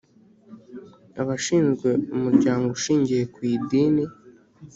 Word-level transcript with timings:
abashinzwe 1.21 1.89
umuryango 2.15 2.65
ushingiye 2.75 3.23
kwidini 3.33 4.03